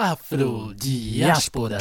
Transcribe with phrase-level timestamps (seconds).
[0.00, 1.76] Afrodiáspora.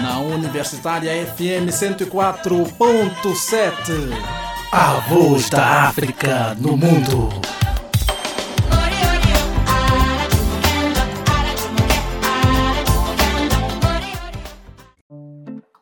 [0.00, 3.72] Na Universitária FM 104.7.
[4.70, 7.28] A voz da África no mundo.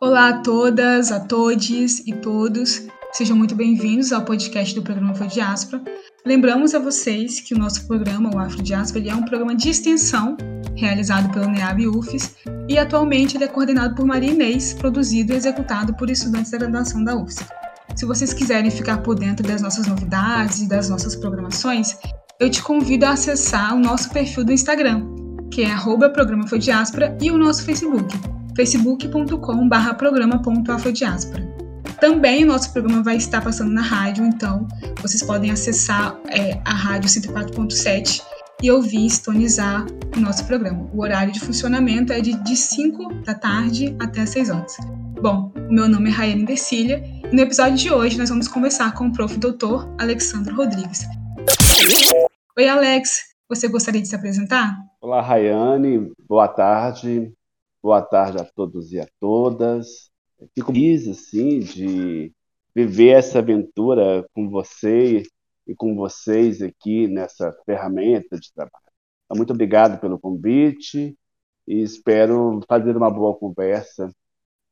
[0.01, 2.87] Olá a todas, a todes e todos.
[3.13, 5.83] Sejam muito bem-vindos ao podcast do programa Afrodiáspora.
[6.27, 10.37] Lembramos a vocês que o nosso programa, o Afrodiáspora, é um programa de extensão
[10.77, 12.37] realizado pelo NEAB UFES
[12.69, 17.02] e atualmente ele é coordenado por Maria Inês, produzido e executado por estudantes da graduação
[17.02, 17.38] da UFES.
[17.96, 21.96] Se vocês quiserem ficar por dentro das nossas novidades e das nossas programações,
[22.38, 25.05] eu te convido a acessar o nosso perfil do Instagram,
[25.51, 26.12] que é arroba
[27.21, 28.15] e o nosso Facebook,
[28.55, 31.48] facebook.com.br programa.afrodiáspora.
[32.01, 34.69] Também o nosso programa vai estar passando na rádio, então
[35.02, 38.23] vocês podem acessar é, a rádio 104.7
[38.62, 39.84] e ouvir, estonizar
[40.16, 40.88] o nosso programa.
[40.95, 44.76] O horário de funcionamento é de, de 5 da tarde até 6 horas.
[45.21, 49.09] Bom, meu nome é Rayane Decília e no episódio de hoje nós vamos conversar com
[49.09, 49.37] o prof.
[49.37, 51.04] doutor Alexandre Rodrigues.
[52.57, 54.76] Oi, Alex, você gostaria de se apresentar?
[55.01, 57.32] Olá, Rayane, boa tarde.
[57.82, 60.10] Boa tarde a todos e a todas.
[60.55, 62.33] Fico feliz, assim, de
[62.75, 65.22] viver essa aventura com você
[65.67, 68.84] e com vocês aqui nessa ferramenta de trabalho.
[69.25, 71.16] Então, muito obrigado pelo convite
[71.66, 74.11] e espero fazer uma boa conversa.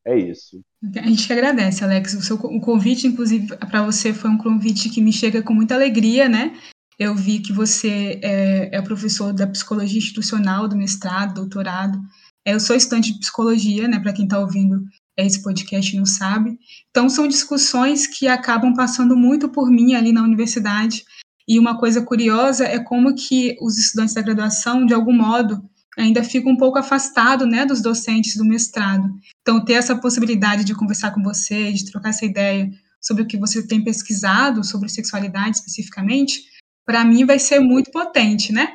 [0.05, 0.61] É isso.
[0.97, 2.15] A gente agradece, Alex.
[2.15, 5.75] O, seu, o convite, inclusive, para você foi um convite que me chega com muita
[5.75, 6.57] alegria, né?
[6.99, 11.99] Eu vi que você é, é professor da psicologia institucional, do mestrado, doutorado.
[12.45, 13.99] É, eu sou estudante de psicologia, né?
[13.99, 14.83] Para quem está ouvindo,
[15.25, 16.59] esse podcast não sabe.
[16.91, 21.05] Então, são discussões que acabam passando muito por mim ali na universidade.
[21.49, 25.63] E uma coisa curiosa é como que os estudantes da graduação, de algum modo,
[25.97, 29.09] ainda ficam um pouco afastados né, dos docentes do mestrado.
[29.41, 33.39] Então, ter essa possibilidade de conversar com você, de trocar essa ideia sobre o que
[33.39, 36.43] você tem pesquisado, sobre sexualidade especificamente,
[36.85, 38.69] para mim vai ser muito potente, né?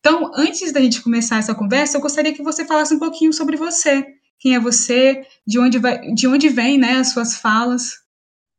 [0.00, 3.56] Então, antes da gente começar essa conversa, eu gostaria que você falasse um pouquinho sobre
[3.56, 8.04] você quem é você, de onde, vai, de onde vem né, as suas falas.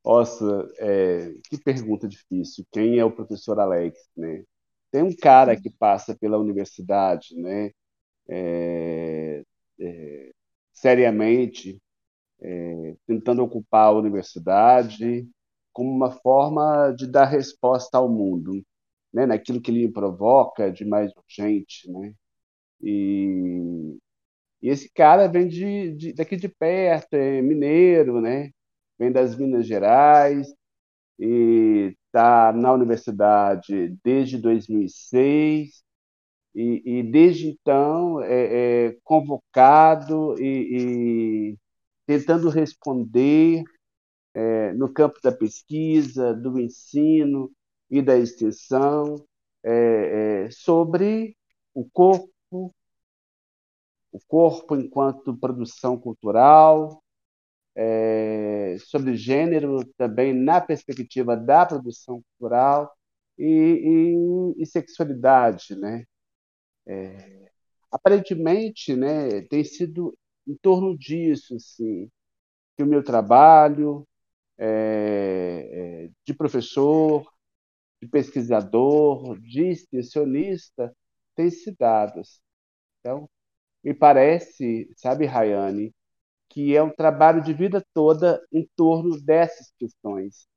[0.03, 2.65] Nossa, é, que pergunta difícil.
[2.71, 3.97] Quem é o professor Alex?
[4.15, 4.43] Né?
[4.91, 7.71] Tem um cara que passa pela universidade né,
[8.29, 9.43] é,
[9.79, 10.31] é,
[10.73, 11.81] seriamente,
[12.41, 15.27] é, tentando ocupar a universidade
[15.73, 18.63] como uma forma de dar resposta ao mundo,
[19.13, 21.91] né, naquilo que lhe provoca de mais urgente.
[21.91, 22.13] Né?
[22.81, 23.97] E
[24.65, 28.49] e esse cara vem de, de, daqui de perto, é mineiro, né?
[28.97, 30.47] Vem das Minas Gerais
[31.19, 35.83] e está na universidade desde 2006
[36.55, 41.57] e, e desde então é, é convocado e, e,
[42.07, 43.63] tentando responder
[44.33, 47.51] é, no campo da pesquisa, do ensino
[47.87, 49.23] e da extensão
[49.63, 51.37] é, é sobre
[51.71, 52.73] o corpo
[54.15, 57.03] o corpo enquanto produção cultural,
[57.75, 62.95] é, sobre gênero também na perspectiva da produção cultural
[63.37, 66.05] e, e, e sexualidade, né?
[66.87, 67.51] É,
[67.91, 72.09] aparentemente, né, tem sido em torno disso, assim,
[72.77, 74.07] que o meu trabalho
[74.57, 77.25] é, é de professor,
[78.01, 80.95] de pesquisador, de extensionista
[81.35, 82.21] tem se dado.
[82.21, 82.39] Assim.
[82.99, 83.29] Então,
[83.85, 85.93] me parece, sabe, Rayane,
[86.49, 90.47] que é um trabalho de vida toda em torno dessas questões,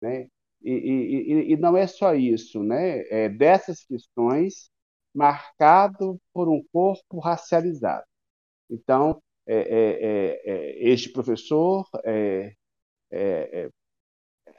[0.00, 0.28] né?
[0.62, 3.00] E, e, e não é só isso, né?
[3.10, 4.70] É dessas questões
[5.14, 8.06] marcado por um corpo racializado.
[8.70, 12.54] Então, é, é, é, é este professor, é,
[13.10, 13.70] é,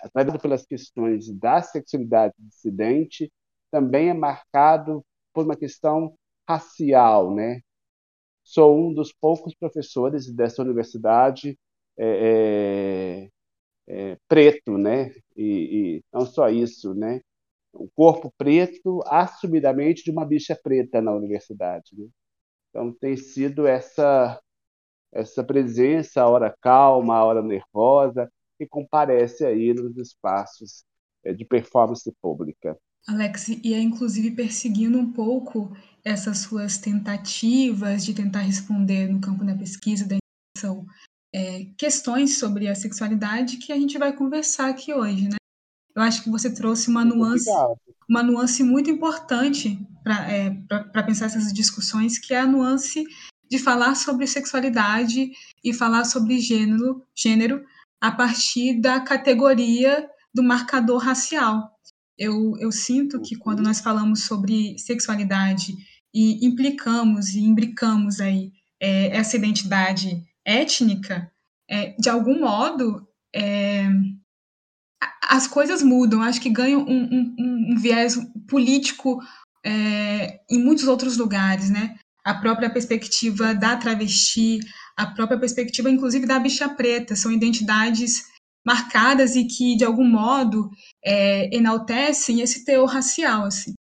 [0.02, 3.32] através pelas questões da sexualidade dissidente,
[3.72, 5.04] também é marcado
[5.34, 6.16] por uma questão
[6.48, 7.62] racial, né?
[8.50, 11.58] Sou um dos poucos professores dessa universidade
[11.98, 13.30] é,
[13.88, 15.14] é, é, preto, né?
[15.36, 17.22] E, e, não só isso, né?
[17.74, 21.92] Um corpo preto, assumidamente de uma bicha preta na universidade.
[21.96, 22.08] Né?
[22.70, 24.40] Então tem sido essa
[25.12, 30.86] essa presença, a hora calma, a hora nervosa, que comparece aí nos espaços
[31.24, 32.78] é, de performance pública.
[33.08, 39.44] Alex, e é inclusive perseguindo um pouco essas suas tentativas de tentar responder no campo
[39.44, 40.86] da pesquisa, da informação,
[41.34, 45.38] é, questões sobre a sexualidade que a gente vai conversar aqui hoje, né?
[45.96, 47.50] eu acho que você trouxe uma nuance,
[48.08, 50.50] uma nuance muito importante para é,
[51.06, 53.04] pensar essas discussões, que é a nuance
[53.50, 55.32] de falar sobre sexualidade
[55.64, 57.66] e falar sobre gênero, gênero
[58.00, 61.78] a partir da categoria do marcador racial.
[62.20, 65.74] Eu, eu sinto que quando nós falamos sobre sexualidade
[66.14, 71.32] e implicamos e imbricamos aí é, essa identidade étnica,
[71.70, 73.88] é, de algum modo é,
[75.30, 76.22] as coisas mudam.
[76.22, 78.18] Acho que ganham um, um, um viés
[78.50, 79.22] político
[79.66, 81.96] é, em muitos outros lugares, né?
[82.26, 84.60] A própria perspectiva da travesti,
[84.98, 88.24] a própria perspectiva, inclusive, da bicha preta, são identidades
[88.66, 90.70] marcadas e que, de algum modo,
[91.04, 93.74] é, enaltecem esse teor racial, assim.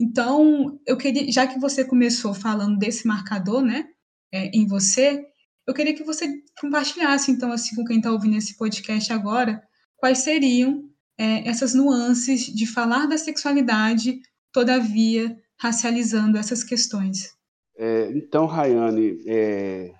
[0.00, 3.86] Então, eu queria, já que você começou falando desse marcador, né,
[4.32, 5.24] é, em você,
[5.66, 6.28] eu queria que você
[6.60, 9.62] compartilhasse, então, assim, com quem está ouvindo esse podcast agora,
[9.96, 14.20] quais seriam é, essas nuances de falar da sexualidade,
[14.52, 17.32] todavia racializando essas questões.
[17.76, 19.92] É, então, Rayane, é,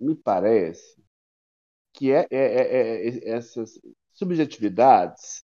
[0.00, 0.97] me parece
[1.98, 3.72] que é, é, é, essas
[4.14, 5.42] subjetividades,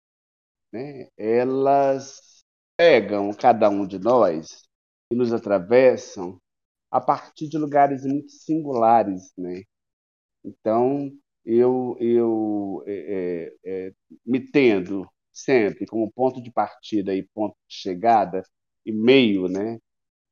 [0.72, 2.44] né, elas
[2.76, 4.68] pegam cada um de nós
[5.10, 6.40] e nos atravessam
[6.90, 9.62] a partir de lugares muito singulares, né?
[10.44, 11.10] Então,
[11.44, 13.92] eu, eu é, é,
[14.24, 18.44] me tendo sempre como ponto de partida e ponto de chegada
[18.84, 19.78] e meio, né?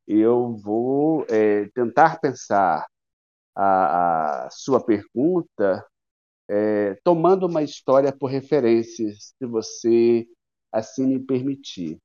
[0.07, 2.87] Eu vou é, tentar pensar
[3.57, 5.85] a, a sua pergunta
[6.49, 10.26] é, tomando uma história por referência, se você
[10.73, 11.99] assim me permitir.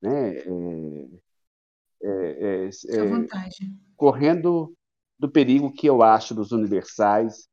[0.00, 0.38] Né?
[0.38, 1.08] É,
[2.02, 3.72] é, é, é vontade.
[3.96, 4.74] Correndo
[5.18, 7.48] do perigo que eu acho dos universais,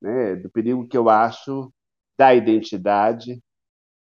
[0.00, 0.36] né?
[0.36, 1.72] do perigo que eu acho
[2.18, 3.40] da identidade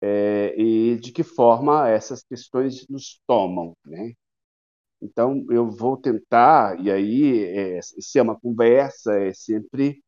[0.02, 3.76] é, e de que forma essas questões nos tomam.
[3.86, 4.14] Né?
[5.02, 10.02] Então, eu vou tentar, e aí, é, se é uma conversa, é sempre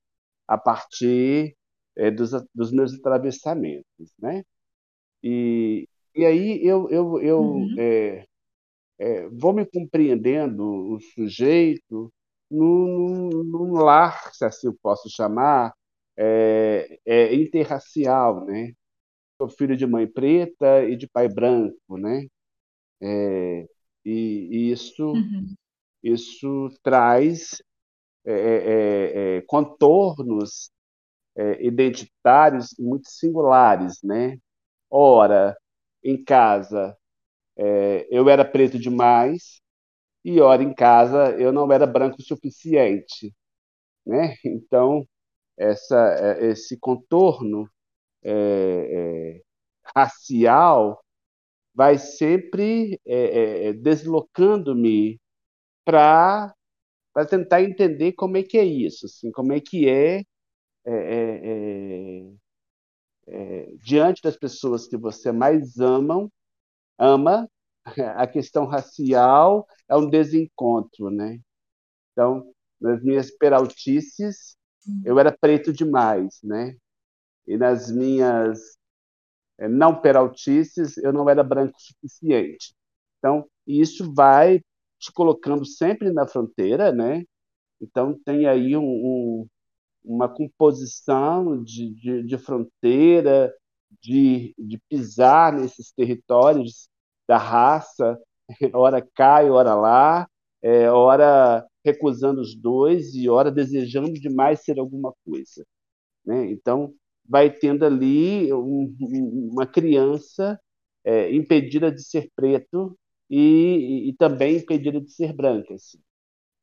[0.52, 1.56] a partir
[1.96, 4.44] é, dos, dos, meus atravessamentos, né?
[5.24, 7.76] E, e aí eu, eu, eu uhum.
[7.80, 8.26] é,
[9.00, 12.12] é, vou me compreendendo o sujeito
[12.50, 15.74] num, num lar, se assim eu posso chamar,
[16.18, 18.74] é, é, interracial, né?
[19.38, 22.28] Sou filho de mãe preta e de pai branco, né?
[23.02, 23.66] É,
[24.04, 25.56] e, e isso, uhum.
[26.04, 27.62] isso traz
[28.26, 30.72] é, é, é, contornos
[31.38, 34.38] é, identitários muito singulares, né?
[34.90, 35.58] Ora,
[36.04, 36.98] em casa
[37.58, 39.62] é, eu era preto demais
[40.26, 43.34] e ora em casa eu não era branco o suficiente,
[44.06, 44.36] né?
[44.46, 45.08] Então
[45.58, 47.70] essa, esse contorno
[49.96, 51.04] racial
[51.74, 53.00] vai sempre
[53.82, 55.20] deslocando-me
[55.86, 56.54] para
[57.14, 60.20] para tentar entender como é que é isso, assim, como é que é,
[60.86, 62.34] é, é, é,
[63.28, 66.32] é diante das pessoas que você mais amam,
[67.00, 67.50] ama,
[68.18, 71.40] a questão racial é um desencontro, né?
[72.14, 74.58] Então, nas minhas peraltices,
[75.06, 76.76] eu era preto demais, né?
[77.48, 78.78] E nas minhas
[79.58, 82.74] é, não peraltices, eu não era branco o suficiente.
[83.20, 84.62] Então, isso vai
[85.02, 87.24] te colocando sempre na fronteira, né?
[87.82, 89.48] Então tem aí um, um,
[90.04, 93.54] uma composição de, de, de fronteira,
[94.02, 96.88] de, de, pisar nesses territórios
[97.28, 98.20] da raça,
[98.74, 100.28] ora cai, ora lá,
[100.62, 105.66] é, ora recusando os dois e ora desejando demais ser alguma coisa.
[106.26, 106.52] Né?
[106.52, 106.94] Então
[107.28, 108.96] vai tendo ali um,
[109.52, 110.60] uma criança
[111.04, 112.98] é, impedida de ser preto
[113.32, 115.74] e, e também impedida de ser branca.
[115.74, 115.98] Assim.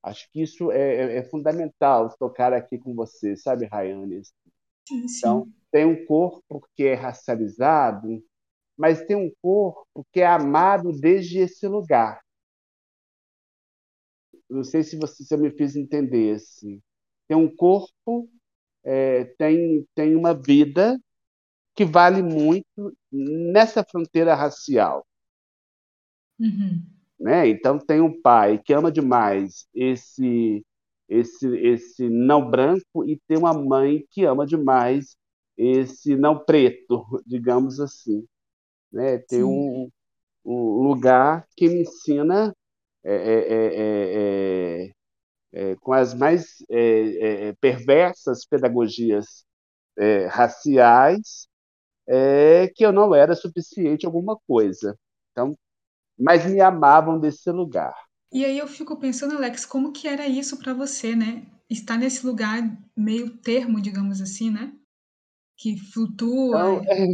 [0.03, 4.23] Acho que isso é, é, é, fundamental tocar aqui com você, sabe, Rayane?
[4.87, 5.19] Sim, sim.
[5.19, 8.23] Então, tem um corpo que é racializado,
[8.77, 12.21] mas tem um corpo que é amado desde esse lugar.
[14.49, 16.37] Não sei se você se eu me fiz entender.
[16.37, 16.81] Assim.
[17.27, 18.29] Tem um corpo,
[18.85, 20.99] é, tem, tem uma vida
[21.75, 25.08] que vale muito nessa fronteira racial.
[26.39, 26.83] Uhum.
[27.19, 27.49] Né?
[27.49, 30.65] Então tem um pai que ama demais esse
[31.09, 35.17] esse esse não branco e tem uma mãe que ama demais
[35.57, 38.25] esse não preto, digamos assim.
[38.93, 39.19] Né?
[39.19, 39.91] Tem um,
[40.45, 42.55] um, lugar que me ensina
[43.05, 44.91] é, é, é,
[45.53, 46.59] é com as mais
[47.61, 49.45] perversas pedagogias
[50.31, 51.49] raciais
[52.09, 54.99] é, que eu não era suficiente alguma coisa.
[55.31, 55.57] Então,
[56.19, 57.95] mas me amavam desse lugar.
[58.33, 61.47] E aí eu fico pensando, Alex, como que era isso para você, né?
[61.69, 62.63] Estar nesse lugar
[62.97, 64.73] meio termo, digamos assim, né?
[65.57, 66.61] Que flutua.
[66.61, 67.07] Então, é,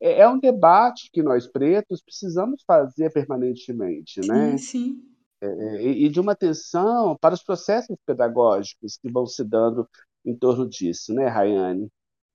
[0.00, 4.56] é, é um debate que nós pretos precisamos fazer permanentemente, né?
[4.56, 5.14] Sim, sim.
[5.42, 9.88] É, e de uma atenção para os processos pedagógicos que vão se dando
[10.24, 11.90] em torno disso, né, Rayane?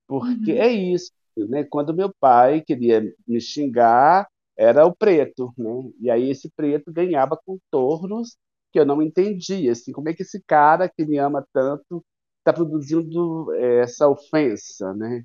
[0.07, 0.57] Porque Uhum.
[0.61, 1.65] é isso, né?
[1.65, 4.28] Quando meu pai queria me xingar,
[4.59, 5.71] era o preto, né?
[6.01, 8.37] E aí esse preto ganhava contornos
[8.73, 12.03] que eu não entendia, assim, como é que esse cara que me ama tanto
[12.39, 15.23] está produzindo é, essa ofensa, né?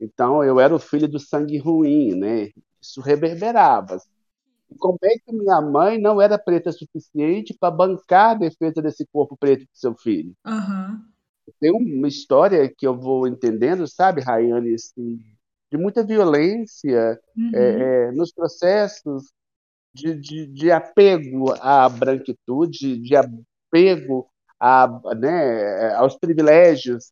[0.00, 2.50] Então eu era o filho do sangue ruim, né?
[2.82, 3.98] Isso reverberava.
[4.78, 9.36] Como é que minha mãe não era preta suficiente para bancar a defesa desse corpo
[9.36, 10.34] preto do seu filho?
[10.44, 11.08] Aham.
[11.60, 15.20] Tem uma história que eu vou entendendo, sabe, Rayane, assim,
[15.76, 17.50] de muita violência Uhum.
[17.54, 19.32] é, é, nos processos
[19.94, 24.28] de, de, de apego à branquitude, de apego
[24.60, 27.10] a, né, aos privilégios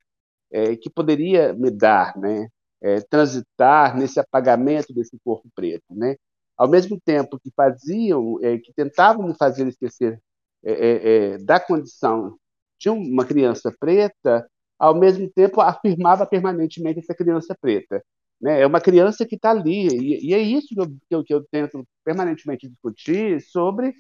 [0.52, 2.49] é, que poderia me dar, né,
[2.83, 6.16] é, transitar nesse apagamento desse corpo preto, né?
[6.56, 10.21] Ao mesmo tempo que faziam, é, que tentavam me fazer esquecer
[10.64, 12.38] é, é, é, da condição
[12.78, 14.47] de uma criança preta,
[14.78, 18.04] ao mesmo tempo afirmava permanentemente essa criança preta.
[18.41, 18.61] Né?
[18.62, 20.81] É uma criança que está ali, e, e, é isso que
[21.14, 23.95] eu, que eu, tento permanentemente discutir sobre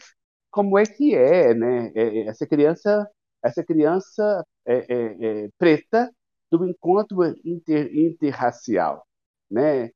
[0.50, 1.92] como é que é, né?
[1.94, 3.08] É, essa criança,
[3.42, 6.10] essa criança é, preta
[6.50, 9.06] do encontro inter, interracial,
[9.50, 9.90] né?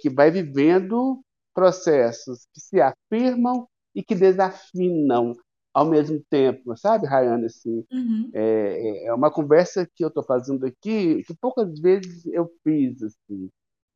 [0.00, 1.20] que vai vivendo
[1.52, 5.34] processos que se afirmam e que desafinam
[5.76, 7.44] ao mesmo tempo, sabe, Rayane?
[7.44, 8.30] Assim, uhum.
[8.32, 13.50] é, é, uma conversa que eu estou fazendo aqui que poucas vezes eu fiz, assim,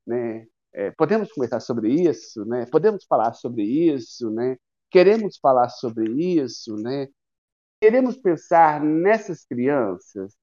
[0.06, 0.46] né?
[0.74, 2.66] É, podemos conversar sobre isso, né?
[2.66, 4.58] Podemos falar sobre isso, né?
[4.90, 7.08] Queremos falar sobre isso, né?
[7.80, 10.36] Queremos pensar nessas crianças,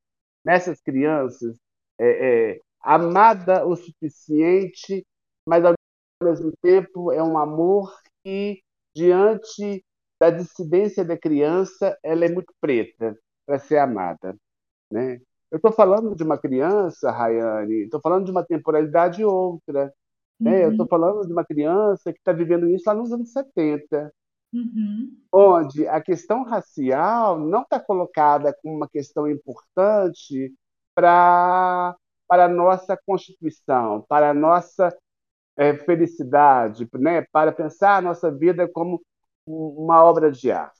[0.43, 1.55] nessas crianças
[1.99, 5.05] é, é, amada o suficiente,
[5.47, 5.75] mas ao
[6.23, 8.59] mesmo tempo é um amor que
[8.95, 9.85] diante
[10.19, 14.35] da dissidência da criança, ela é muito preta para ser amada.
[14.91, 15.19] Né?
[15.51, 19.93] Eu estou falando de uma criança, Rayane, estou falando de uma temporalidade outra.
[20.39, 20.57] Né?
[20.57, 20.63] Uhum.
[20.63, 24.13] Eu estou falando de uma criança que está vivendo isso lá nos anos 70,
[24.53, 25.17] uhum.
[25.31, 30.53] onde a questão racial não está colocada como uma questão importante
[30.95, 31.95] para
[32.27, 34.93] para a nossa Constituição, para a nossa
[35.57, 37.25] é, felicidade, né?
[37.31, 39.01] para pensar a nossa vida como
[39.47, 40.77] uma obra de arte.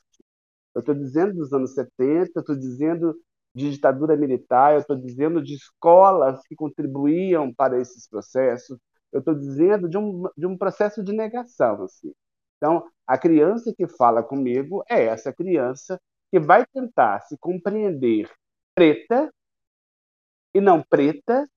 [0.76, 3.16] Eu estou dizendo dos anos 70, eu estou dizendo
[3.56, 8.78] de ditadura militar, eu estou dizendo de escolas que contribuíam para esses processos,
[9.12, 11.84] eu estou dizendo de um, de um processo de negação.
[11.84, 12.14] Assim.
[12.58, 16.00] Então, a criança que fala comigo é essa criança
[16.32, 18.30] que vai tentar se compreender
[18.76, 19.32] preta
[20.54, 21.50] e não preta,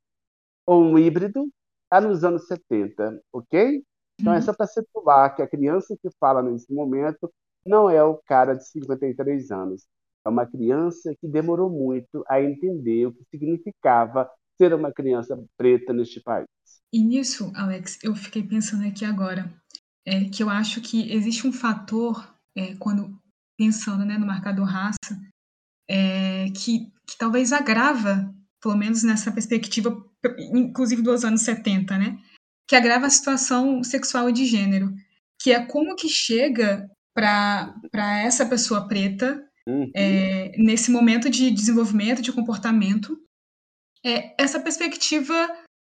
[0.66, 1.48] ou um híbrido,
[1.84, 3.82] está nos anos 70, ok?
[4.20, 7.30] Então, é só para situar que a criança que fala nesse momento
[7.64, 9.86] não é o cara de 53 anos.
[10.24, 15.92] É uma criança que demorou muito a entender o que significava ser uma criança preta
[15.92, 16.46] neste país.
[16.92, 19.50] E nisso, Alex, eu fiquei pensando aqui agora,
[20.04, 23.18] é, que eu acho que existe um fator, é, quando
[23.56, 25.18] pensando né, no marcador raça,
[25.88, 30.04] é, que, que talvez agrava, pelo menos nessa perspectiva,
[30.52, 32.18] inclusive dos anos 70, né?
[32.70, 34.94] Que agrava a situação sexual e de gênero,
[35.42, 37.74] que é como que chega para
[38.22, 39.90] essa pessoa preta uhum.
[39.92, 43.20] é, nesse momento de desenvolvimento de comportamento
[44.06, 45.34] é, essa perspectiva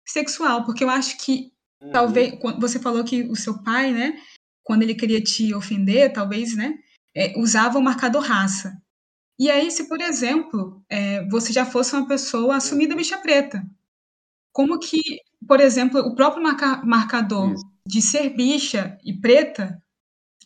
[0.08, 1.90] sexual, porque eu acho que uhum.
[1.90, 4.18] talvez você falou que o seu pai, né,
[4.64, 6.78] quando ele queria te ofender, talvez, né,
[7.14, 8.74] é, usava o marcador raça.
[9.38, 13.62] E aí, se por exemplo é, você já fosse uma pessoa assumida bicha preta,
[14.52, 15.00] como que
[15.46, 17.64] por exemplo, o próprio marca marcador Isso.
[17.86, 19.82] de ser bicha e preta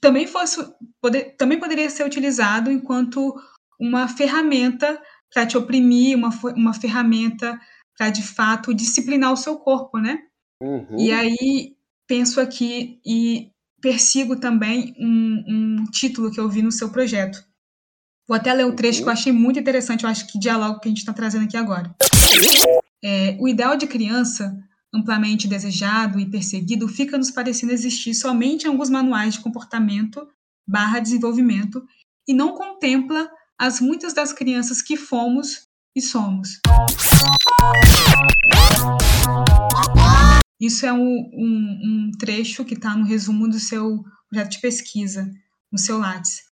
[0.01, 0.65] também fosse
[1.01, 3.35] poder, também poderia ser utilizado enquanto
[3.81, 5.01] uma ferramenta
[5.33, 7.59] para te oprimir, uma, uma ferramenta
[7.97, 10.21] para de fato disciplinar o seu corpo, né?
[10.63, 10.99] Uhum.
[10.99, 16.91] E aí penso aqui e persigo também um, um, título que eu vi no seu
[16.91, 17.45] projeto.
[18.27, 19.05] Vou até ler o trecho uhum.
[19.05, 21.57] que eu achei muito interessante, eu acho que dialogo que a gente está trazendo aqui
[21.57, 21.95] agora.
[23.07, 24.59] É, o ideal de criança
[24.91, 30.27] amplamente desejado e perseguido fica nos parecendo existir somente em alguns manuais de comportamento
[30.67, 31.87] barra desenvolvimento
[32.27, 36.61] e não contempla as muitas das crianças que fomos e somos.
[40.59, 45.31] Isso é um, um, um trecho que está no resumo do seu projeto de pesquisa,
[45.71, 46.43] no seu Lattes.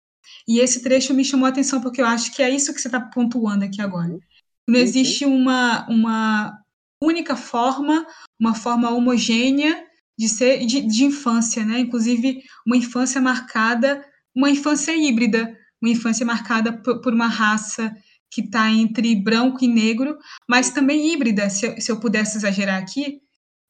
[0.47, 2.89] E esse trecho me chamou a atenção porque eu acho que é isso que você
[2.89, 4.19] está pontuando aqui agora.
[4.67, 4.75] Uhum.
[4.75, 6.57] Não existe uma, uma
[7.01, 8.05] única forma,
[8.39, 9.85] uma forma homogênea
[10.17, 11.79] de ser de, de infância, né?
[11.79, 14.03] Inclusive uma infância marcada,
[14.35, 17.95] uma infância híbrida, uma infância marcada por, por uma raça
[18.31, 20.17] que está entre branco e negro,
[20.49, 23.19] mas também híbrida, se eu, se eu pudesse exagerar aqui,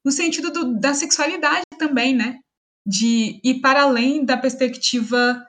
[0.05, 2.39] no sentido do, da sexualidade também, né?
[2.85, 5.45] De ir para além da perspectiva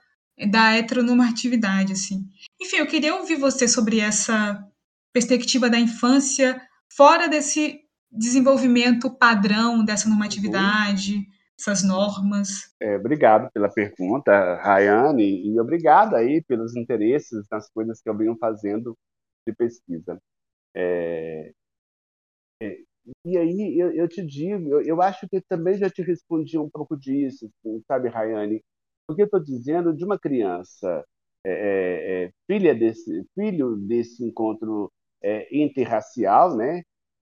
[0.51, 2.25] da heteronormatividade, assim.
[2.61, 4.65] Enfim, eu queria ouvir você sobre essa
[5.15, 6.61] perspectiva da infância
[6.95, 7.81] fora desse
[8.11, 11.25] desenvolvimento padrão dessa normatividade,
[11.59, 12.75] essas normas?
[12.81, 18.37] É, obrigado pela pergunta, Rayane, e obrigado aí pelos interesses nas coisas que eu venho
[18.39, 18.99] fazendo
[19.47, 20.21] de pesquisa.
[20.77, 21.53] É,
[22.61, 22.79] é,
[23.25, 26.69] e aí eu, eu te digo, eu, eu, acho que também já te respondi um
[26.69, 27.49] pouco disso,
[27.87, 28.61] sabe, Rayane?
[29.07, 31.05] Porque eu estou dizendo de uma criança
[31.47, 34.91] é, é, é, filha desse filho desse encontro
[35.25, 36.83] é, interracial, né?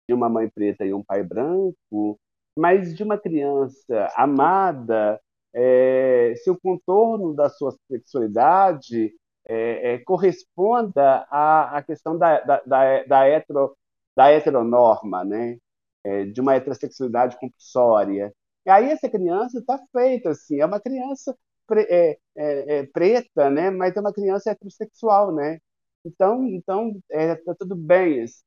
[0.08, 2.18] De uma mãe preta e um pai branco,
[2.56, 5.20] mas de uma criança amada,
[5.54, 9.12] é, se o contorno da sua sexualidade
[9.46, 13.76] é, é, corresponda à, à questão da, da, da, da, hetero,
[14.16, 15.58] da heteronorma, né?
[16.04, 18.32] É, de uma heterossexualidade compulsória.
[18.66, 23.70] E aí essa criança está feita assim, é uma criança pre, é, é, preta, né?
[23.70, 25.58] Mas é uma criança heterossexual, né?
[26.04, 28.22] Então, então é, tá tudo bem.
[28.22, 28.42] Assim.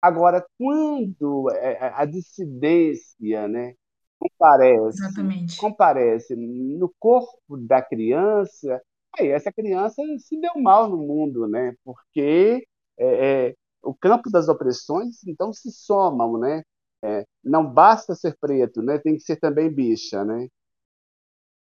[0.00, 3.74] Agora, quando é, é, a dissidência, né,
[4.18, 5.56] comparece, Exatamente.
[5.58, 8.80] comparece no corpo da criança,
[9.18, 11.74] aí essa criança se deu mal no mundo, né?
[11.84, 12.66] Porque
[12.98, 16.62] é, é, o campo das opressões, então, se somam, né?
[17.04, 18.98] É, não basta ser preto, né?
[18.98, 20.48] Tem que ser também bicha, né?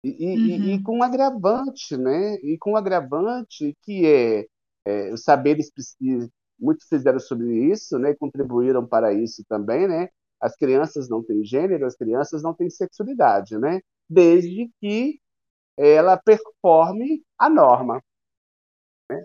[0.04, 0.38] E, uhum.
[0.38, 2.36] e, e, com um agravante, né?
[2.36, 4.46] E com um agravante que é
[4.88, 5.70] é, os saberes
[6.58, 10.10] muito fizeram sobre isso, né, contribuíram para isso também, né?
[10.40, 13.82] As crianças não têm gênero, as crianças não têm sexualidade, né?
[14.10, 15.20] Desde que
[15.76, 18.02] ela performe a norma.
[19.10, 19.24] Né?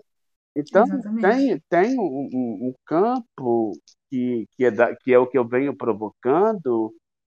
[0.55, 0.85] Então,
[1.21, 3.71] tem, tem um, um, campo
[4.09, 6.93] que, que, é da, que é o que eu venho provocando,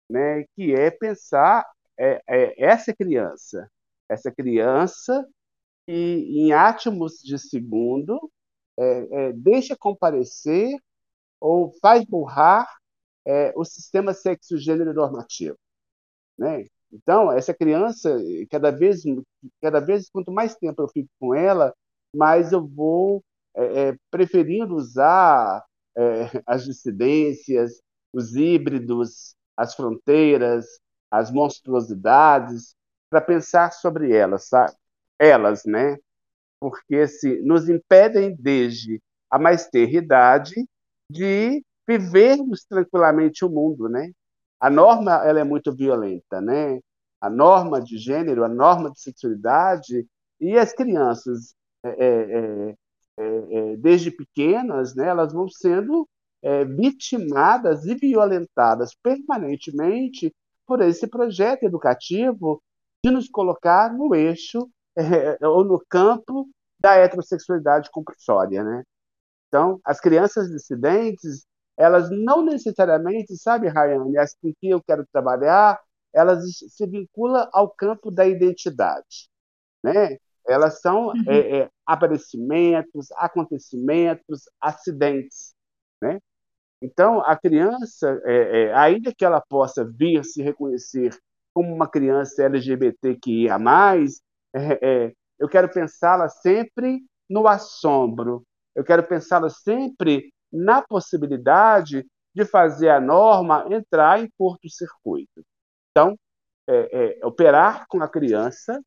[0.10, 1.66] né, que é pensar
[1.98, 3.70] é, é essa criança,
[4.08, 5.28] essa criança
[5.92, 8.32] e em átomos de segundo
[8.78, 10.78] é, é, deixa comparecer
[11.40, 12.70] ou faz burrar
[13.26, 15.58] é, o sistema sexo-gênero normativo.
[16.38, 16.68] Né?
[16.92, 18.16] Então, essa criança,
[18.52, 19.04] cada vez,
[19.62, 21.74] cada vez, quanto mais tempo eu fico com ela,
[22.16, 23.24] mais eu vou
[23.56, 25.66] é, é, preferindo usar
[25.98, 27.82] é, as dissidências,
[28.14, 30.80] os híbridos, as fronteiras,
[31.12, 32.76] as monstruosidades,
[33.10, 34.74] para pensar sobre elas, sabe?
[35.20, 35.98] Elas, né?
[36.60, 40.56] Porque se nos impedem desde a mais ter idade
[41.12, 44.12] de vivermos tranquilamente o mundo, né?
[44.60, 46.80] A norma ela é muito violenta, né?
[47.22, 50.08] A norma de gênero, a norma de sexualidade
[50.40, 51.54] e as crianças
[51.84, 52.76] é, é,
[53.18, 55.08] é, desde pequenas, né?
[55.08, 56.08] Elas vão sendo
[56.42, 60.34] é, vitimadas e violentadas permanentemente
[60.66, 62.62] por esse projeto educativo
[63.04, 68.84] de nos colocar no eixo é, ou no campo da heterossexualidade compulsória, né?
[69.48, 71.46] Então, as crianças dissidentes,
[71.78, 75.80] elas não necessariamente, sabe, Rayane, as com que eu quero trabalhar,
[76.14, 79.30] elas se vinculam ao campo da identidade,
[79.84, 80.18] né?
[80.48, 81.24] Elas são uhum.
[81.28, 85.54] é, é, aparecimentos, acontecimentos, acidentes,
[86.02, 86.20] né?
[86.82, 91.18] Então, a criança, é, é, ainda que ela possa vir se reconhecer
[91.54, 93.58] como uma criança LGBTQIA+,
[94.54, 98.44] é, é, eu quero pensá-la sempre no assombro,
[98.76, 105.44] eu quero pensá-la sempre na possibilidade de fazer a norma entrar em curto-circuito.
[105.92, 106.18] Então,
[106.68, 108.82] é, é, operar com a criança,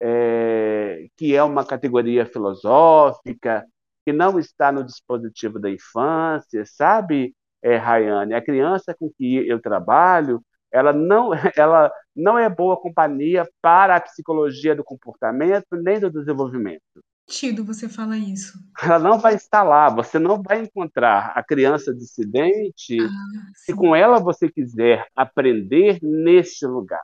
[0.00, 3.64] é, que é uma categoria filosófica,
[4.04, 8.34] que não está no dispositivo da infância, sabe, é, Rayane?
[8.34, 14.00] A criança com que eu trabalho, ela não, ela não é boa companhia para a
[14.00, 16.82] psicologia do comportamento nem do desenvolvimento.
[17.26, 18.58] Tido, você fala isso.
[18.82, 23.08] Ela não vai estar lá, você não vai encontrar a criança dissidente ah,
[23.54, 27.00] se com ela você quiser aprender neste lugar.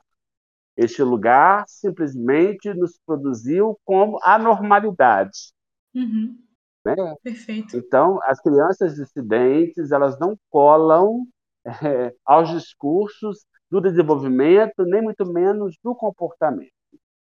[0.77, 5.53] Este lugar simplesmente nos produziu como anormalidade.
[5.93, 6.37] Uhum.
[6.85, 6.95] Né?
[7.23, 7.75] Perfeito.
[7.75, 11.25] Então, as crianças dissidentes, elas não colam
[11.65, 16.73] é, aos discursos do desenvolvimento, nem muito menos do comportamento.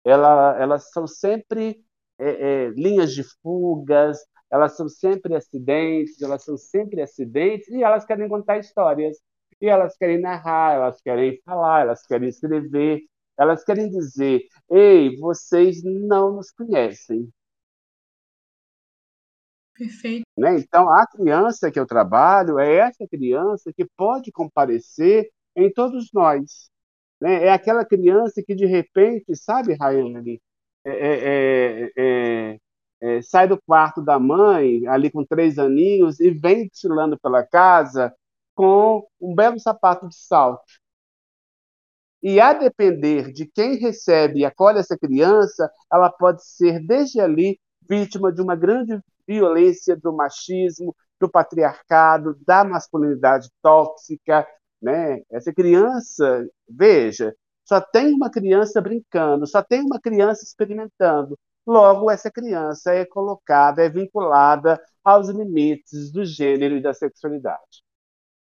[0.05, 1.83] Ela, elas são sempre
[2.19, 4.19] é, é, linhas de fugas,
[4.49, 9.17] elas são sempre acidentes, elas são sempre acidentes, e elas querem contar histórias,
[9.59, 13.01] e elas querem narrar, elas querem falar, elas querem escrever,
[13.37, 17.29] elas querem dizer: ei, vocês não nos conhecem.
[19.73, 20.25] Perfeito.
[20.37, 20.59] Né?
[20.59, 26.69] Então, a criança que eu trabalho é essa criança que pode comparecer em todos nós.
[27.19, 27.45] Né?
[27.45, 30.41] É aquela criança que, de repente, sabe, Rayane,
[30.85, 32.59] é, é, é,
[33.01, 38.13] é, sai do quarto da mãe, ali com três aninhos, e vem desfilando pela casa
[38.55, 40.63] com um belo sapato de salto.
[42.21, 47.59] E a depender de quem recebe e acolhe essa criança, ela pode ser, desde ali,
[47.87, 54.47] vítima de uma grande violência do machismo, do patriarcado, da masculinidade tóxica.
[54.81, 55.21] Né?
[55.31, 57.35] Essa criança, veja,
[57.65, 61.37] só tem uma criança brincando, só tem uma criança experimentando.
[61.65, 67.83] Logo, essa criança é colocada, é vinculada aos limites do gênero e da sexualidade.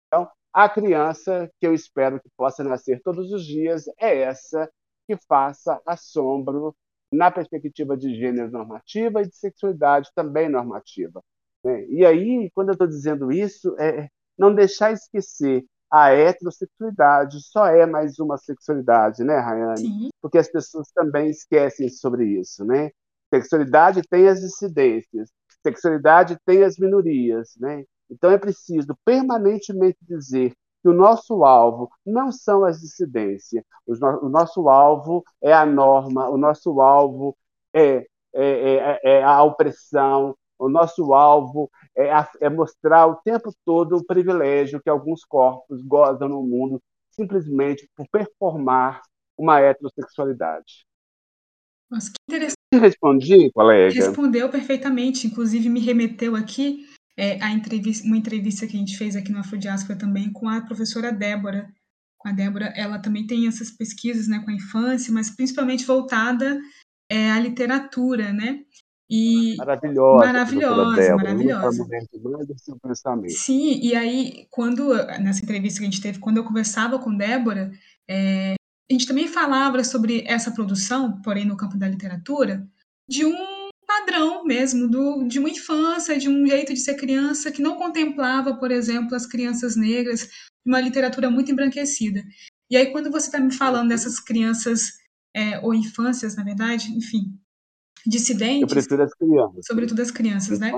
[0.07, 4.71] Então, a criança que eu espero que possa nascer todos os dias é essa
[5.07, 6.75] que faça assombro
[7.13, 11.23] na perspectiva de gênero normativa e de sexualidade também normativa.
[11.65, 11.85] Né?
[11.89, 17.85] E aí, quando eu estou dizendo isso, é não deixar esquecer a heterossexualidade só é
[17.85, 19.79] mais uma sexualidade, né, Rayane?
[19.79, 20.09] Sim.
[20.23, 22.91] Porque as pessoas também esquecem sobre isso, né?
[23.33, 25.31] Sexualidade tem as dissidências,
[25.63, 27.85] sexualidade tem as minorias, né?
[28.09, 34.69] Então é preciso permanentemente dizer que o nosso alvo não são as dissidências, o, nosso
[34.69, 37.37] alvo é a norma, o nosso alvo
[37.75, 43.97] é, é, é, é a opressão, o nosso alvo é, é, mostrar o tempo todo
[43.97, 49.01] o privilégio que alguns corpos gozam no mundo simplesmente por performar
[49.37, 50.85] uma heterossexualidade.
[51.91, 52.57] Nossa, que interessante.
[52.73, 53.93] Respondi, colega?
[53.93, 59.17] Respondeu perfeitamente, inclusive me remeteu aqui é, a entrevista, uma entrevista que a gente fez
[59.17, 61.69] aqui no Afrodiáspora também com a professora Débora.
[62.17, 66.61] Com a Débora, ela também tem essas pesquisas né, com a infância, mas principalmente voltada
[67.09, 68.61] é, à literatura, né?
[69.11, 71.85] E maravilhosa, maravilhosa, maravilhosa.
[73.29, 77.73] Sim, e aí quando nessa entrevista que a gente teve, quando eu conversava com Débora,
[78.09, 78.55] é,
[78.89, 82.65] a gente também falava sobre essa produção, porém no campo da literatura,
[83.09, 87.61] de um padrão mesmo, do, de uma infância, de um jeito de ser criança que
[87.61, 90.29] não contemplava, por exemplo, as crianças negras,
[90.65, 92.23] uma literatura muito embranquecida.
[92.71, 94.93] E aí, quando você está me falando dessas crianças,
[95.35, 97.37] é, ou infâncias, na verdade, enfim,
[98.07, 98.63] dissidentes.
[98.63, 99.67] Eu prefiro as crianças.
[99.67, 100.73] Sobretudo as crianças, né?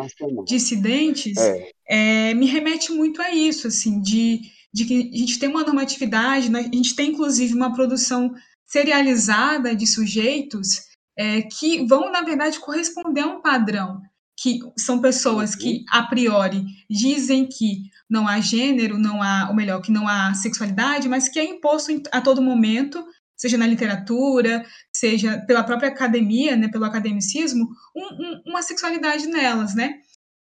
[0.46, 1.70] Dissidentes, é.
[1.88, 4.40] É, me remete muito a isso, assim, de
[4.72, 6.61] de que a gente tem uma normatividade, né?
[6.61, 8.32] a gente tem inclusive uma produção
[8.66, 14.00] serializada de sujeitos é, que vão, na verdade, corresponder a um padrão,
[14.35, 15.85] que são pessoas que, uhum.
[15.90, 21.08] a priori, dizem que não há gênero, não há, ou melhor, que não há sexualidade,
[21.08, 23.04] mas que é imposto a todo momento,
[23.42, 29.74] seja na literatura, seja pela própria academia, né, pelo academicismo, um, um, uma sexualidade nelas,
[29.74, 29.94] né?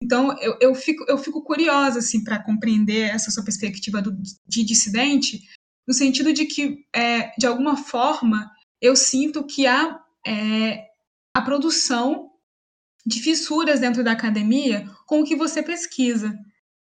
[0.03, 4.15] Então, eu, eu, fico, eu fico curiosa, assim, para compreender essa sua perspectiva do,
[4.47, 5.41] de dissidente,
[5.87, 10.85] no sentido de que, é, de alguma forma, eu sinto que há é,
[11.35, 12.29] a produção
[13.03, 16.37] de fissuras dentro da academia com o que você pesquisa.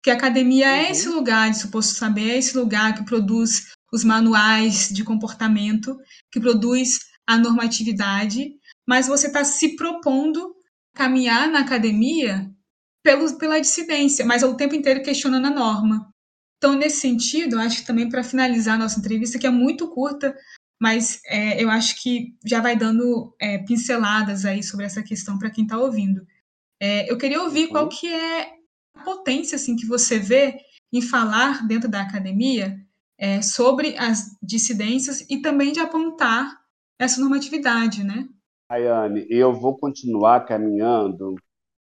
[0.02, 0.86] Que a academia é uhum.
[0.86, 5.98] é esse lugar de suposto saber, é esse lugar que produz os manuais de comportamento,
[6.30, 8.52] que produz a normatividade,
[8.86, 10.54] mas você está se propondo
[10.94, 12.48] caminhar na academia
[13.02, 16.08] pelo, pela dissidência, mas ao tempo inteiro questionando a norma.
[16.58, 20.36] Então, nesse sentido, acho que também para finalizar a nossa entrevista, que é muito curta,
[20.80, 25.50] mas é, eu acho que já vai dando é, pinceladas aí sobre essa questão para
[25.50, 26.26] quem está ouvindo.
[26.80, 28.50] É, eu queria ouvir qual que é
[28.94, 30.58] a potência assim que você vê
[30.92, 32.85] em falar dentro da academia
[33.18, 36.58] é, sobre as dissidências e também de apontar
[36.98, 38.28] essa normatividade, né?
[38.68, 41.34] Ayane, eu vou continuar caminhando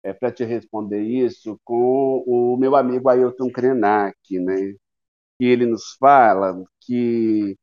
[0.02, 4.74] é, para te responder isso com o meu amigo Ailton Krenak, né?
[5.38, 7.56] que ele nos fala que,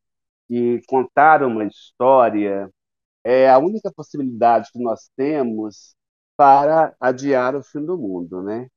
[0.48, 2.72] que contar uma história
[3.24, 5.96] é a única possibilidade que nós temos
[6.38, 8.68] para adiar o fim do mundo, né?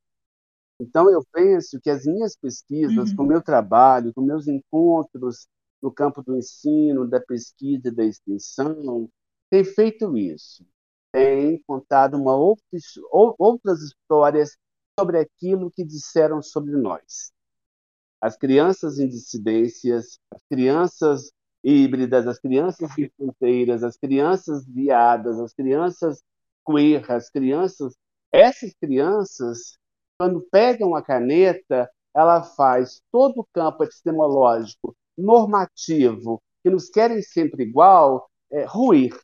[0.80, 3.16] Então eu penso que as minhas pesquisas, uhum.
[3.16, 5.48] com o meu trabalho, com meus encontros
[5.82, 9.08] no campo do ensino, da pesquisa e da extensão,
[9.50, 10.64] têm feito isso
[11.12, 12.36] tem contado uma
[13.38, 14.56] outras histórias
[14.98, 17.32] sobre aquilo que disseram sobre nós.
[18.20, 25.52] As crianças em dissidências, as crianças híbridas, as crianças sem fronteiras, as crianças viadas, as
[25.52, 26.22] crianças
[26.66, 27.94] queer, as crianças.
[28.32, 29.77] Essas crianças,
[30.18, 37.62] quando pegam a caneta, ela faz todo o campo epistemológico, normativo, que nos querem sempre
[37.62, 39.16] igual, é, ruir.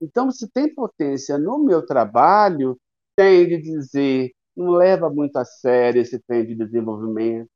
[0.00, 2.78] Então, se tem potência no meu trabalho,
[3.16, 7.50] tem de dizer, não leva muito a sério esse trem de desenvolvimento,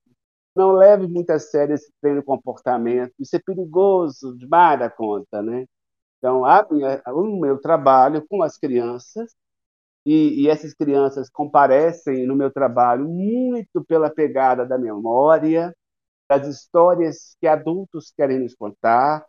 [0.55, 5.41] não leve muito a sério esse trem de comportamento, isso é perigoso demais da conta,
[5.43, 5.67] né?
[6.19, 9.35] Então, a minha, o meu trabalho com as crianças,
[10.05, 15.75] e, e essas crianças comparecem no meu trabalho muito pela pegada da memória,
[16.29, 19.25] das histórias que adultos querem nos contar,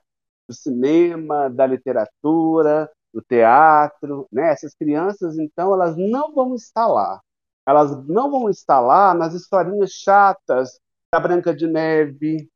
[0.47, 4.51] do cinema, da literatura, do teatro, né?
[4.51, 7.21] Essas crianças, então, elas não vão estar lá.
[7.65, 10.79] Elas não vão estar lá nas historinhas chatas
[11.13, 12.49] da Branca de Neve,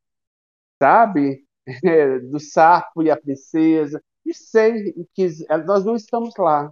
[0.81, 1.45] sabe?
[2.31, 4.01] do sapo e a princesa.
[4.25, 5.27] E sei que
[5.65, 6.71] nós não estamos lá.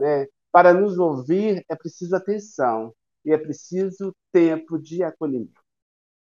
[0.00, 0.26] Né?
[0.54, 5.60] Para nos ouvir é preciso atenção e é preciso tempo de acolhimento.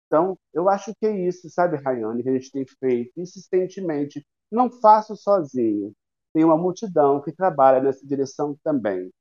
[0.08, 4.26] Então, eu acho que é isso, sabe, Rayane, que a gente tem feito insistentemente.
[4.52, 5.94] Não faço sozinho.
[6.34, 9.12] Tem uma multidão que trabalha nessa direção também.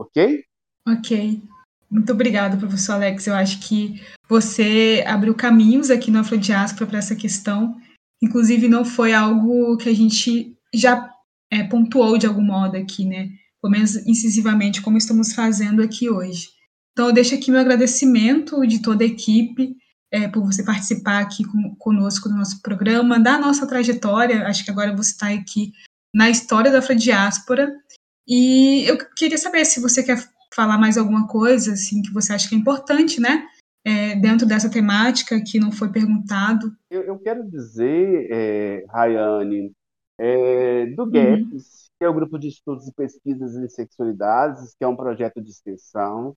[0.00, 0.44] Ok?
[0.88, 1.40] Ok.
[1.88, 3.28] Muito obrigada, professor Alex.
[3.28, 7.80] Eu acho que você abriu caminhos aqui no Afrodiáspora para essa questão.
[8.20, 11.08] Inclusive, não foi algo que a gente já
[11.52, 13.30] é, pontuou de algum modo aqui, né?
[13.62, 16.48] Pelo menos incisivamente, como estamos fazendo aqui hoje.
[16.92, 19.76] Então, eu deixo aqui meu agradecimento de toda a equipe
[20.12, 24.46] é, por você participar aqui com, conosco do nosso programa, da nossa trajetória.
[24.46, 25.72] Acho que agora você está aqui
[26.14, 27.72] na história da Afrodiáspora.
[28.26, 30.18] E eu queria saber se você quer
[30.52, 33.46] falar mais alguma coisa assim que você acha que é importante, né?
[33.84, 36.76] É, dentro dessa temática que não foi perguntado.
[36.90, 39.72] Eu, eu quero dizer, é, Rayane,
[40.18, 41.10] é, do uhum.
[41.10, 45.50] GAPS, é o Grupo de Estudos e Pesquisas em Sexualidades, que é um projeto de
[45.50, 46.34] extensão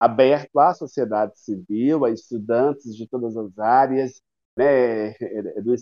[0.00, 4.20] aberto à sociedade civil, a estudantes de todas as áreas,
[4.56, 5.74] né, é, do,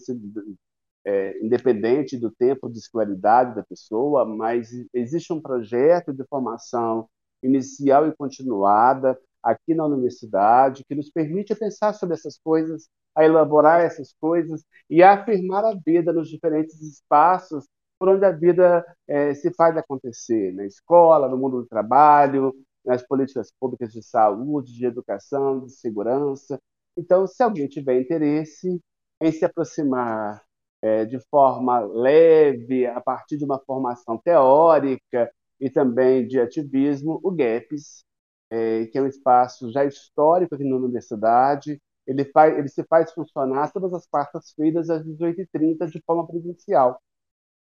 [1.05, 7.09] é, independente do tempo de escolaridade da pessoa, mas existe um projeto de formação
[7.43, 13.81] inicial e continuada aqui na universidade que nos permite pensar sobre essas coisas, a elaborar
[13.81, 17.67] essas coisas e a afirmar a vida nos diferentes espaços
[18.05, 23.03] por onde a vida é, se faz acontecer, na escola, no mundo do trabalho, nas
[23.03, 26.61] políticas públicas de saúde, de educação, de segurança.
[26.99, 28.79] Então, se alguém tiver interesse
[29.23, 30.43] em se aproximar
[30.83, 37.31] é, de forma leve, a partir de uma formação teórica e também de ativismo, o
[37.31, 38.05] GAPS,
[38.51, 43.11] é, que é um espaço já histórico aqui na universidade, ele, faz, ele se faz
[43.12, 47.01] funcionar todas as quartas-feiras às 18h30 de forma presencial.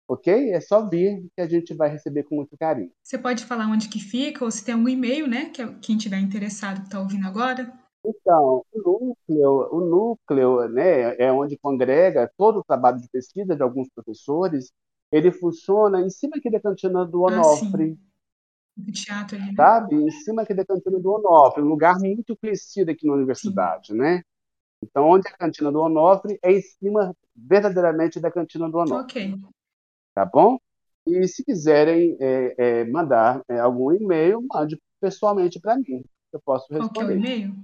[0.09, 0.53] Ok?
[0.53, 2.91] É só vir que a gente vai receber com muito carinho.
[3.03, 5.47] Você pode falar onde que fica ou se tem algum e-mail, né?
[5.47, 7.73] Que é quem tiver interessado que está ouvindo agora.
[8.05, 13.63] Então, o núcleo, o núcleo né, é onde congrega todo o trabalho de pesquisa de
[13.63, 14.73] alguns professores.
[15.11, 17.97] Ele funciona em cima aqui da cantina do ah, Onofre.
[17.97, 18.13] Ah,
[18.77, 19.55] do teatro ali, né?
[19.55, 19.95] Sabe?
[19.95, 23.95] Em cima aqui da cantina do Onofre, um lugar muito conhecido aqui na universidade, sim.
[23.95, 24.23] né?
[24.83, 29.05] Então, onde é a cantina do Onofre é em cima verdadeiramente da cantina do Onofre.
[29.05, 29.41] Ok.
[30.15, 30.59] Tá bom?
[31.07, 36.05] E se quiserem é, é, mandar é, algum e-mail, mande pessoalmente para mim.
[36.33, 36.95] Eu posso responder.
[36.95, 37.55] Qual que é o e-mail?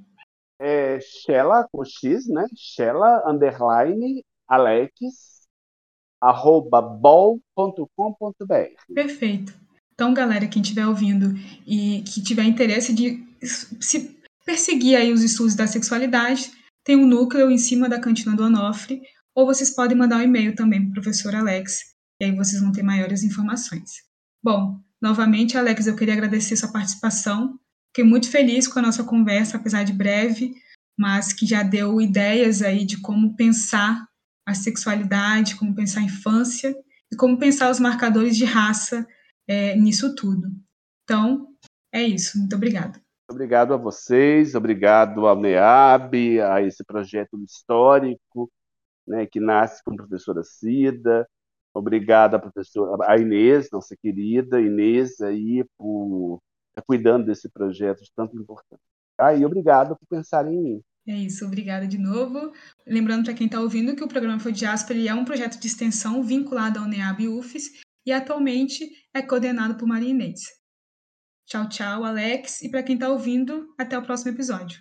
[0.59, 2.47] é Shella com X, né?
[2.57, 4.93] Shella underline Alex
[6.21, 7.87] arroba bol.com.br.
[8.93, 9.55] Perfeito.
[9.95, 11.35] Então, galera, quem estiver ouvindo
[11.67, 16.51] e que tiver interesse de se perseguir aí os estudos da sexualidade,
[16.85, 19.01] tem um núcleo em cima da cantina do Onofre,
[19.35, 22.73] ou vocês podem mandar um e-mail também para o professor Alex, e aí vocês vão
[22.73, 24.03] ter maiores informações.
[24.43, 29.57] Bom, novamente, Alex, eu queria agradecer sua participação Fiquei muito feliz com a nossa conversa,
[29.57, 30.55] apesar de breve,
[30.97, 34.07] mas que já deu ideias aí de como pensar
[34.47, 36.75] a sexualidade, como pensar a infância
[37.13, 39.07] e como pensar os marcadores de raça
[39.49, 40.49] é, nisso tudo.
[41.03, 41.49] Então,
[41.93, 42.39] é isso.
[42.39, 43.01] Muito obrigada.
[43.31, 48.51] Obrigado a vocês, obrigado ao NEAB, a esse projeto histórico
[49.07, 51.29] né, que nasce com a professora Cida.
[51.79, 56.41] Obrigado à professora a Inês, nossa querida Inês, aí, por
[56.79, 58.81] Tá cuidando desse projeto de tanto importante.
[59.19, 60.83] Ah, e obrigado por pensarem em mim.
[61.09, 62.53] É isso, obrigada de novo.
[62.87, 66.23] Lembrando para quem está ouvindo que o programa Foi Diáspora é um projeto de extensão
[66.23, 70.43] vinculado ao NEAB e UFES e atualmente é coordenado por Maria Inês.
[71.47, 72.63] Tchau, tchau, Alex.
[72.63, 74.81] E para quem está ouvindo, até o próximo episódio.